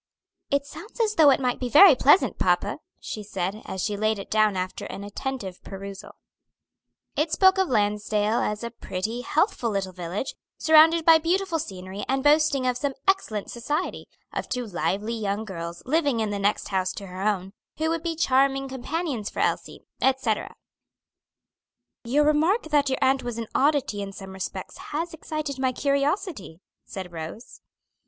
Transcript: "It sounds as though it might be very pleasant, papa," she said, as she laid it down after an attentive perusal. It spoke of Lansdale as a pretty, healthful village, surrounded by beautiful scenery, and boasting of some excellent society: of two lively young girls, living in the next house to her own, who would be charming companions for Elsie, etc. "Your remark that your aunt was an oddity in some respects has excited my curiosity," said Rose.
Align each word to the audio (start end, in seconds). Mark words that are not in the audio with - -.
"It 0.49 0.65
sounds 0.65 0.99
as 0.99 1.13
though 1.13 1.29
it 1.29 1.39
might 1.39 1.59
be 1.59 1.69
very 1.69 1.93
pleasant, 1.93 2.39
papa," 2.39 2.79
she 2.99 3.21
said, 3.21 3.61
as 3.67 3.83
she 3.83 3.95
laid 3.95 4.17
it 4.17 4.31
down 4.31 4.57
after 4.57 4.85
an 4.85 5.03
attentive 5.03 5.63
perusal. 5.63 6.13
It 7.15 7.31
spoke 7.31 7.59
of 7.59 7.69
Lansdale 7.69 8.39
as 8.41 8.63
a 8.63 8.71
pretty, 8.71 9.21
healthful 9.21 9.79
village, 9.79 10.33
surrounded 10.57 11.05
by 11.05 11.19
beautiful 11.19 11.59
scenery, 11.59 12.03
and 12.09 12.23
boasting 12.23 12.65
of 12.65 12.77
some 12.77 12.95
excellent 13.07 13.51
society: 13.51 14.07
of 14.33 14.49
two 14.49 14.65
lively 14.65 15.13
young 15.13 15.45
girls, 15.45 15.83
living 15.85 16.19
in 16.19 16.31
the 16.31 16.39
next 16.39 16.69
house 16.69 16.91
to 16.93 17.05
her 17.05 17.21
own, 17.21 17.53
who 17.77 17.87
would 17.91 18.01
be 18.01 18.15
charming 18.15 18.67
companions 18.67 19.29
for 19.29 19.37
Elsie, 19.41 19.85
etc. 20.01 20.55
"Your 22.03 22.25
remark 22.25 22.63
that 22.69 22.89
your 22.89 22.97
aunt 23.03 23.21
was 23.21 23.37
an 23.37 23.45
oddity 23.53 24.01
in 24.01 24.13
some 24.13 24.31
respects 24.33 24.79
has 24.79 25.13
excited 25.13 25.59
my 25.59 25.71
curiosity," 25.71 26.59
said 26.87 27.11
Rose. 27.11 27.61